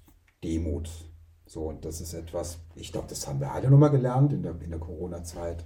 Demut. 0.44 0.90
So, 1.46 1.64
und 1.66 1.86
das 1.86 2.02
ist 2.02 2.14
etwas, 2.14 2.60
ich 2.76 2.92
glaube, 2.92 3.08
das 3.08 3.28
haben 3.28 3.40
wir 3.40 3.52
alle 3.52 3.70
nochmal 3.70 3.92
gelernt 3.92 4.34
in 4.34 4.44
der, 4.44 4.60
in 4.62 4.70
der 4.70 4.80
Corona-Zeit. 4.80 5.64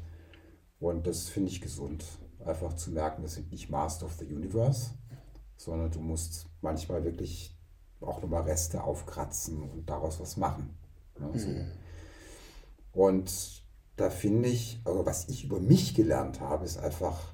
Und 0.79 1.07
das 1.07 1.29
finde 1.29 1.49
ich 1.49 1.61
gesund. 1.61 2.05
Einfach 2.45 2.73
zu 2.73 2.91
merken, 2.91 3.21
wir 3.21 3.29
sind 3.29 3.51
nicht 3.51 3.69
Master 3.69 4.05
of 4.05 4.13
the 4.13 4.25
Universe, 4.25 4.91
sondern 5.57 5.91
du 5.91 5.99
musst 5.99 6.47
manchmal 6.61 7.03
wirklich 7.03 7.55
auch 7.99 8.21
nochmal 8.21 8.43
Reste 8.43 8.83
aufkratzen 8.83 9.61
und 9.61 9.89
daraus 9.89 10.19
was 10.19 10.37
machen. 10.37 10.75
Ja, 11.19 11.37
so. 11.37 11.47
mhm. 11.47 11.71
Und 12.93 13.61
da 13.95 14.09
finde 14.09 14.49
ich, 14.49 14.81
also 14.85 15.05
was 15.05 15.29
ich 15.29 15.43
über 15.45 15.59
mich 15.59 15.93
gelernt 15.93 16.39
habe, 16.39 16.65
ist 16.65 16.77
einfach, 16.77 17.33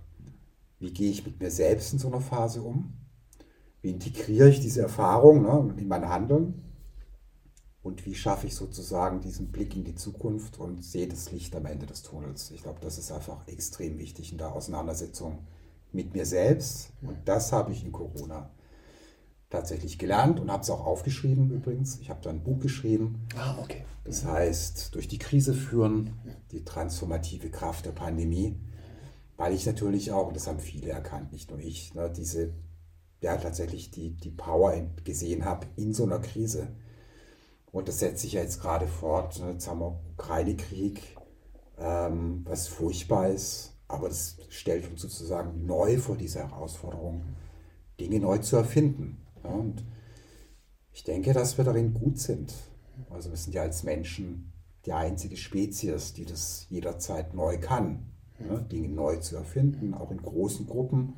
wie 0.80 0.92
gehe 0.92 1.12
ich 1.12 1.26
mit 1.26 1.40
mir 1.40 1.52
selbst 1.52 1.94
in 1.94 2.00
so 2.00 2.08
einer 2.08 2.22
Phase 2.22 2.62
um? 2.62 2.94
Wie 3.82 3.92
integriere 3.92 4.50
ich 4.50 4.60
diese 4.60 4.82
Erfahrung 4.82 5.44
ne, 5.44 5.74
in 5.78 5.88
mein 5.88 6.08
Handeln? 6.08 6.64
Und 7.82 8.06
wie 8.06 8.16
schaffe 8.16 8.48
ich 8.48 8.56
sozusagen 8.56 9.22
diesen 9.22 9.52
Blick 9.52 9.76
in 9.76 9.86
die 9.86 9.96
Zukunft 9.96 10.60
und 10.60 10.84
sehe 10.84 11.08
das 11.08 11.32
Licht 11.32 11.56
am 11.56 11.66
Ende 11.66 11.86
des 11.86 12.04
Tunnels? 12.04 12.52
Ich 12.52 12.64
glaube, 12.64 12.80
das 12.82 12.98
ist 12.98 13.12
einfach 13.12 13.48
extrem 13.48 13.98
wichtig 13.98 14.32
in 14.32 14.38
der 14.38 14.52
Auseinandersetzung 14.52 15.40
mit 15.94 16.14
mir 16.14 16.26
selbst. 16.26 16.90
Und 17.02 17.18
das 17.26 17.54
habe 17.54 17.72
ich 17.72 17.86
in 17.86 17.94
Corona 17.94 18.50
tatsächlich 19.50 19.98
gelernt 19.98 20.40
und 20.40 20.52
habe 20.52 20.64
es 20.64 20.70
auch 20.70 20.86
aufgeschrieben 20.86 21.50
übrigens. 21.52 22.00
Ich 22.00 22.10
habe 22.10 22.20
da 22.22 22.30
ein 22.30 22.44
Buch 22.44 22.60
geschrieben. 22.60 23.26
Ah, 23.38 23.56
okay. 23.62 23.86
Das 24.04 24.26
heißt, 24.26 24.94
durch 24.96 25.08
die 25.08 25.18
Krise 25.18 25.54
führen, 25.54 26.14
die 26.52 26.66
transformative 26.66 27.50
Kraft 27.50 27.86
der 27.86 27.92
Pandemie, 27.92 28.58
weil 29.38 29.54
ich 29.54 29.66
natürlich 29.66 30.12
auch, 30.12 30.28
und 30.28 30.36
das 30.36 30.48
haben 30.48 30.60
viele 30.60 30.90
erkannt, 30.90 31.32
nicht 31.32 31.50
nur 31.50 31.60
ich, 31.60 31.94
ne, 31.94 32.12
diese, 32.12 32.54
ja, 33.22 33.38
tatsächlich 33.38 33.92
die, 33.92 34.12
die 34.12 34.32
Power 34.32 34.74
gesehen 35.04 35.46
habe 35.46 35.68
in 35.76 35.94
so 35.94 36.04
einer 36.04 36.20
Krise. 36.20 36.76
Und 37.72 37.88
das 37.88 38.00
setzt 38.00 38.22
sich 38.22 38.34
ja 38.34 38.42
jetzt 38.42 38.62
gerade 38.62 38.88
fort. 38.88 39.40
Ne. 39.40 39.52
Jetzt 39.52 39.68
haben 39.68 39.80
wir 39.80 40.00
Ukraine-Krieg, 40.14 41.18
ähm, 41.78 42.42
was 42.46 42.68
furchtbar 42.68 43.30
ist, 43.30 43.74
aber 43.88 44.10
das 44.10 44.38
stellt 44.50 44.90
uns 44.90 45.02
sozusagen 45.02 45.66
neu 45.66 45.98
vor 45.98 46.18
diese 46.18 46.40
Herausforderung, 46.40 47.24
Dinge 48.00 48.20
neu 48.20 48.40
zu 48.40 48.56
erfinden. 48.56 49.22
Und 49.44 49.84
ich 50.92 51.04
denke, 51.04 51.34
dass 51.34 51.58
wir 51.58 51.66
darin 51.66 51.94
gut 51.94 52.18
sind. 52.18 52.54
Also 53.12 53.30
wir 53.30 53.38
sind 53.38 53.54
ja 53.54 53.62
als 53.62 53.84
Menschen 53.84 54.52
die 54.86 54.94
einzige 54.94 55.38
Spezies, 55.38 56.14
die 56.14 56.26
das 56.26 56.66
jederzeit 56.70 57.34
neu 57.34 57.60
kann. 57.60 58.17
Ne? 58.40 58.66
Dinge 58.72 58.90
neu 58.90 59.18
zu 59.18 59.36
erfinden, 59.36 59.94
auch 59.94 60.12
in 60.12 60.22
großen 60.22 60.68
Gruppen. 60.68 61.14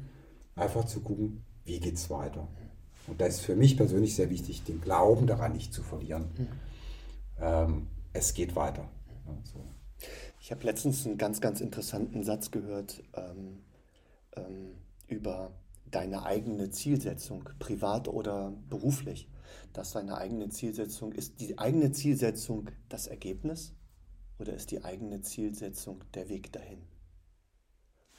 Einfach 0.55 0.85
zu 0.85 1.01
gucken, 1.01 1.43
wie 1.65 1.79
geht 1.79 1.95
es 1.95 2.09
weiter. 2.09 2.47
Und 3.07 3.19
da 3.21 3.25
ist 3.25 3.41
für 3.41 3.55
mich 3.55 3.77
persönlich 3.77 4.15
sehr 4.15 4.29
wichtig, 4.29 4.63
den 4.63 4.81
Glauben 4.81 5.27
daran 5.27 5.53
nicht 5.53 5.73
zu 5.73 5.83
verlieren. 5.83 6.25
Ähm, 7.39 7.87
es 8.13 8.33
geht 8.33 8.55
weiter. 8.55 8.89
Ja, 9.25 9.37
so. 9.43 9.63
Ich 10.41 10.51
habe 10.51 10.63
letztens 10.65 11.05
einen 11.05 11.17
ganz, 11.17 11.41
ganz 11.41 11.61
interessanten 11.61 12.23
Satz 12.23 12.51
gehört 12.51 13.03
ähm, 13.13 13.63
ähm, 14.35 14.71
über 15.07 15.51
deine 15.91 16.23
eigene 16.23 16.69
Zielsetzung, 16.69 17.49
privat 17.59 18.07
oder 18.07 18.53
beruflich, 18.69 19.27
dass 19.73 19.91
deine 19.91 20.17
eigene 20.17 20.49
Zielsetzung, 20.49 21.11
ist 21.11 21.39
die 21.41 21.57
eigene 21.57 21.91
Zielsetzung 21.91 22.69
das 22.89 23.07
Ergebnis 23.07 23.73
oder 24.37 24.53
ist 24.53 24.71
die 24.71 24.83
eigene 24.83 25.21
Zielsetzung 25.21 26.03
der 26.13 26.29
Weg 26.29 26.51
dahin? 26.53 26.79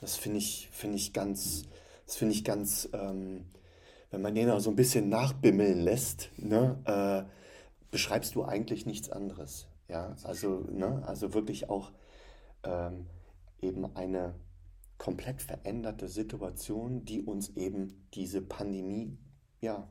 Das 0.01 0.17
finde 0.17 0.39
ich, 0.39 0.67
find 0.71 0.95
ich 0.95 1.13
ganz, 1.13 1.63
das 2.07 2.15
finde 2.17 2.33
ich 2.33 2.43
ganz, 2.43 2.89
ähm, 2.91 3.45
wenn 4.09 4.21
man 4.21 4.35
den 4.35 4.49
auch 4.49 4.59
so 4.59 4.71
ein 4.71 4.75
bisschen 4.75 5.09
nachbimmeln 5.09 5.79
lässt, 5.79 6.31
ne, 6.37 6.77
äh, 6.85 7.31
beschreibst 7.91 8.35
du 8.35 8.43
eigentlich 8.43 8.85
nichts 8.87 9.11
anderes. 9.11 9.67
Ja, 9.87 10.15
also, 10.23 10.65
ne, 10.71 11.03
also 11.05 11.33
wirklich 11.33 11.69
auch 11.69 11.91
ähm, 12.63 13.05
eben 13.61 13.95
eine 13.95 14.33
komplett 14.97 15.41
veränderte 15.41 16.07
Situation, 16.07 17.05
die 17.05 17.21
uns 17.21 17.49
eben 17.49 18.07
diese 18.13 18.41
Pandemie 18.41 19.17
ja 19.61 19.87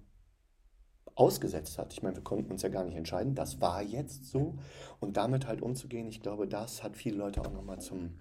ausgesetzt 1.14 1.79
hat. 1.79 1.93
Ich 1.93 2.02
meine, 2.02 2.17
wir 2.17 2.25
konnten 2.25 2.50
uns 2.50 2.62
ja 2.62 2.69
gar 2.69 2.85
nicht 2.85 2.97
entscheiden, 2.97 3.35
das 3.35 3.61
war 3.61 3.83
jetzt 3.83 4.25
so 4.26 4.59
und 4.99 5.17
damit 5.17 5.47
halt 5.47 5.62
umzugehen, 5.62 6.09
ich 6.09 6.21
glaube, 6.21 6.49
das 6.49 6.83
hat 6.83 6.97
viele 6.97 7.17
Leute 7.17 7.43
auch 7.43 7.52
nochmal 7.52 7.81
zum, 7.81 8.19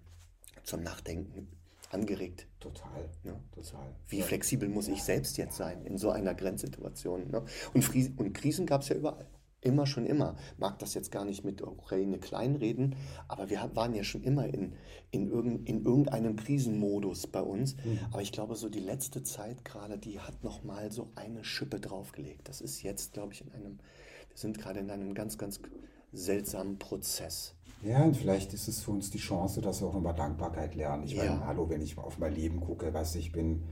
zum 0.64 0.84
Nachdenken 0.84 1.48
angeregt. 1.90 2.48
Total, 2.60 3.10
ja. 3.24 3.40
total. 3.52 3.96
Wie 4.08 4.22
flexibel 4.22 4.70
muss 4.70 4.88
ich 4.88 5.04
selbst 5.04 5.38
jetzt 5.38 5.58
sein 5.58 5.86
in 5.86 5.98
so 5.98 6.12
einer 6.12 6.34
Grenzsituation? 6.34 7.30
Ne? 7.30 7.44
Und, 7.74 8.20
und 8.20 8.34
Krisen 8.34 8.66
gab 8.66 8.82
es 8.82 8.90
ja 8.90 8.96
überall. 8.96 9.28
Immer 9.62 9.86
schon 9.86 10.06
immer. 10.06 10.38
Mag 10.58 10.80
das 10.80 10.94
jetzt 10.94 11.12
gar 11.12 11.26
nicht 11.26 11.44
mit 11.44 11.60
der 11.60 11.68
Ukraine 11.68 12.18
kleinreden, 12.18 12.96
aber 13.28 13.50
wir 13.50 13.70
waren 13.74 13.94
ja 13.94 14.06
schon 14.06 14.24
immer 14.24 14.46
in, 14.46 14.74
in, 15.12 15.30
irgend, 15.30 15.68
in 15.68 15.84
irgendeinem 15.84 16.38
Krisenmodus 16.38 17.28
bei 17.28 17.42
uns. 17.42 17.76
Mhm. 17.76 18.00
Aber 18.12 18.22
ich 18.22 18.32
glaube, 18.32 18.56
so 18.56 18.70
die 18.70 18.80
letzte 18.80 19.22
Zeit 19.24 19.66
gerade, 19.66 19.98
die 19.98 20.20
hat 20.20 20.46
nochmal 20.46 20.94
so 20.94 21.12
eine 21.16 21.44
Schippe 21.44 21.82
draufgelegt. 21.82 22.48
Das 22.48 22.62
ist 22.62 22.84
jetzt, 22.84 23.14
glaube 23.14 23.34
ich, 23.34 23.42
in 23.42 23.52
einem, 23.52 23.80
wir 24.30 24.38
sind 24.38 24.58
gerade 24.58 24.80
in 24.80 24.90
einem 24.90 25.14
ganz, 25.14 25.38
ganz 25.38 25.60
seltsamen 26.12 26.78
Prozess. 26.80 27.56
Ja, 27.82 28.04
und 28.04 28.18
vielleicht 28.18 28.54
ist 28.54 28.68
es 28.68 28.82
für 28.82 28.92
uns 28.92 29.10
die 29.10 29.20
Chance, 29.20 29.62
dass 29.62 29.82
wir 29.82 29.88
auch 29.88 29.94
nochmal 29.94 30.16
Dankbarkeit 30.16 30.76
lernen. 30.76 31.04
Ich 31.04 31.14
ja. 31.14 31.24
meine, 31.24 31.46
hallo, 31.46 31.70
wenn 31.70 31.82
ich 31.82 31.98
auf 31.98 32.18
mein 32.18 32.34
Leben 32.34 32.60
gucke, 32.60 32.94
was 32.94 33.16
ich 33.16 33.32
bin 33.32 33.64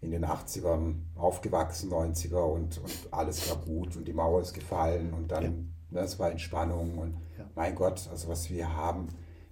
in 0.00 0.10
den 0.10 0.24
80ern 0.24 0.94
aufgewachsen, 1.16 1.90
90er 1.90 2.42
und, 2.42 2.78
und 2.78 3.08
alles 3.10 3.48
war 3.48 3.56
gut 3.56 3.96
und 3.96 4.06
die 4.06 4.12
Mauer 4.12 4.40
ist 4.42 4.52
gefallen 4.52 5.12
und 5.12 5.30
dann, 5.30 5.42
ja. 5.42 5.50
ne, 5.90 6.00
es 6.00 6.18
war 6.18 6.30
Entspannung 6.30 6.98
und 6.98 7.16
ja. 7.38 7.48
mein 7.54 7.74
Gott, 7.74 8.08
also 8.10 8.28
was 8.28 8.50
wir 8.50 8.76
haben. 8.76 9.08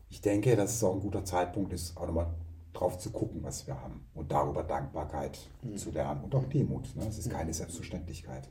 Ich 0.09 0.21
denke, 0.21 0.57
dass 0.57 0.75
es 0.75 0.85
auch 0.85 0.95
ein 0.95 1.01
guter 1.01 1.25
Zeitpunkt 1.25 1.73
ist, 1.73 1.97
auch 1.97 2.07
nochmal 2.07 2.35
drauf 2.73 2.99
zu 2.99 3.11
gucken, 3.11 3.43
was 3.43 3.67
wir 3.67 3.81
haben 3.81 4.05
und 4.15 4.31
darüber 4.31 4.63
Dankbarkeit 4.63 5.39
mhm. 5.63 5.77
zu 5.77 5.91
lernen 5.91 6.25
und 6.25 6.35
auch 6.35 6.45
Demut. 6.45 6.95
Ne? 6.97 7.05
Das 7.05 7.19
ist 7.19 7.31
keine 7.31 7.53
Selbstverständlichkeit. 7.53 8.49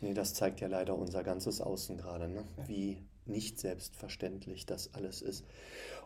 Nee, 0.00 0.14
das 0.14 0.34
zeigt 0.34 0.60
ja 0.60 0.68
leider 0.68 0.96
unser 0.96 1.24
ganzes 1.24 1.60
Außen 1.60 1.96
gerade, 1.96 2.28
ne? 2.28 2.44
wie 2.66 3.02
nicht 3.26 3.58
selbstverständlich 3.58 4.66
das 4.66 4.94
alles 4.94 5.22
ist. 5.22 5.44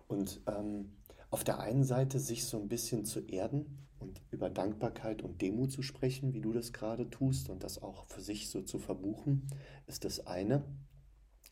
Und 0.08 0.40
ähm, 0.46 0.92
auf 1.30 1.44
der 1.44 1.60
einen 1.60 1.84
Seite 1.84 2.18
sich 2.18 2.44
so 2.44 2.58
ein 2.58 2.68
bisschen 2.68 3.04
zu 3.04 3.20
erden 3.20 3.86
und 3.98 4.20
über 4.30 4.50
Dankbarkeit 4.50 5.22
und 5.22 5.40
Demut 5.40 5.72
zu 5.72 5.82
sprechen, 5.82 6.34
wie 6.34 6.40
du 6.40 6.52
das 6.52 6.72
gerade 6.72 7.08
tust 7.08 7.48
und 7.48 7.62
das 7.62 7.80
auch 7.80 8.06
für 8.06 8.20
sich 8.20 8.50
so 8.50 8.62
zu 8.62 8.78
verbuchen, 8.78 9.46
ist 9.86 10.04
das 10.04 10.26
eine. 10.26 10.64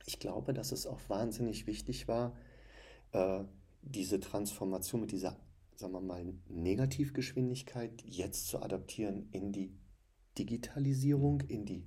Ich 0.06 0.18
glaube, 0.18 0.52
dass 0.52 0.72
es 0.72 0.86
auch 0.86 1.00
wahnsinnig 1.08 1.66
wichtig 1.66 2.08
war, 2.08 2.34
äh, 3.12 3.44
diese 3.82 4.20
Transformation 4.20 5.00
mit 5.02 5.12
dieser, 5.12 5.36
sagen 5.76 5.92
wir 5.92 6.00
mal, 6.00 6.34
Negativgeschwindigkeit 6.48 8.02
jetzt 8.04 8.48
zu 8.48 8.60
adaptieren 8.60 9.28
in 9.30 9.52
die 9.52 9.72
Digitalisierung, 10.36 11.40
in 11.42 11.64
die 11.64 11.86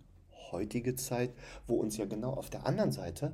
heutige 0.53 0.95
Zeit, 0.95 1.33
wo 1.67 1.75
uns 1.75 1.97
ja 1.97 2.05
genau 2.05 2.31
auf 2.31 2.49
der 2.49 2.65
anderen 2.65 2.93
Seite 2.93 3.33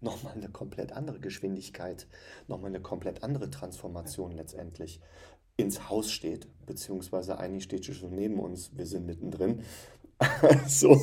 nochmal 0.00 0.34
eine 0.34 0.48
komplett 0.48 0.92
andere 0.92 1.18
Geschwindigkeit, 1.18 2.06
nochmal 2.46 2.68
eine 2.68 2.80
komplett 2.80 3.22
andere 3.22 3.50
Transformation 3.50 4.32
letztendlich 4.32 5.00
ins 5.56 5.88
Haus 5.88 6.12
steht, 6.12 6.46
beziehungsweise 6.66 7.38
eigentlich 7.38 7.64
steht 7.64 7.84
sie 7.84 7.94
schon 7.94 8.14
neben 8.14 8.38
uns, 8.38 8.76
wir 8.76 8.86
sind 8.86 9.06
mittendrin. 9.06 9.62
so, 10.66 11.00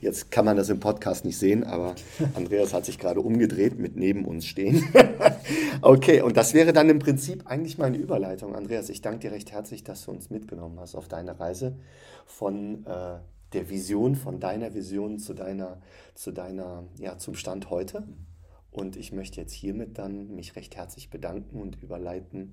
jetzt 0.00 0.30
kann 0.30 0.46
man 0.46 0.56
das 0.56 0.70
im 0.70 0.80
Podcast 0.80 1.26
nicht 1.26 1.38
sehen, 1.38 1.64
aber 1.64 1.94
Andreas 2.34 2.72
hat 2.72 2.86
sich 2.86 2.98
gerade 2.98 3.20
umgedreht 3.20 3.78
mit 3.78 3.96
neben 3.96 4.24
uns 4.24 4.46
stehen. 4.46 4.82
okay, 5.82 6.22
und 6.22 6.36
das 6.36 6.54
wäre 6.54 6.72
dann 6.72 6.88
im 6.88 7.00
Prinzip 7.00 7.46
eigentlich 7.46 7.76
meine 7.76 7.98
Überleitung. 7.98 8.54
Andreas, 8.54 8.88
ich 8.88 9.02
danke 9.02 9.20
dir 9.20 9.32
recht 9.32 9.52
herzlich, 9.52 9.84
dass 9.84 10.04
du 10.04 10.10
uns 10.10 10.30
mitgenommen 10.30 10.80
hast 10.80 10.94
auf 10.94 11.08
deine 11.08 11.38
Reise 11.38 11.76
von 12.24 12.86
äh, 12.86 13.18
der 13.52 13.70
Vision, 13.70 14.14
von 14.14 14.40
deiner 14.40 14.74
Vision 14.74 15.18
zu 15.18 15.34
deiner, 15.34 15.80
zu 16.14 16.32
deiner, 16.32 16.86
ja, 16.98 17.18
zum 17.18 17.34
Stand 17.34 17.70
heute. 17.70 18.06
Und 18.70 18.96
ich 18.96 19.12
möchte 19.12 19.40
jetzt 19.40 19.52
hiermit 19.52 19.98
dann 19.98 20.34
mich 20.34 20.56
recht 20.56 20.76
herzlich 20.76 21.10
bedanken 21.10 21.60
und 21.60 21.82
überleiten 21.82 22.50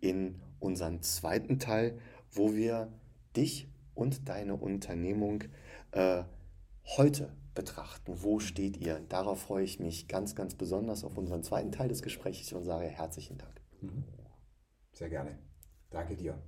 in 0.00 0.40
unseren 0.60 1.02
zweiten 1.02 1.58
Teil, 1.58 1.98
wo 2.30 2.54
wir 2.54 2.92
dich 3.36 3.68
und 3.94 4.28
deine 4.28 4.54
Unternehmung 4.54 5.44
äh, 5.92 6.24
heute 6.96 7.32
betrachten. 7.54 8.22
Wo 8.22 8.38
steht 8.38 8.76
ihr? 8.76 9.00
Darauf 9.08 9.40
freue 9.40 9.64
ich 9.64 9.80
mich 9.80 10.06
ganz, 10.06 10.34
ganz 10.34 10.54
besonders 10.54 11.02
auf 11.02 11.16
unseren 11.16 11.42
zweiten 11.42 11.72
Teil 11.72 11.88
des 11.88 12.02
Gesprächs 12.02 12.52
und 12.52 12.64
sage 12.64 12.86
herzlichen 12.86 13.38
Dank. 13.38 13.60
Mhm. 13.80 14.04
Sehr 14.92 15.08
gerne. 15.08 15.38
Danke 15.90 16.14
dir. 16.14 16.38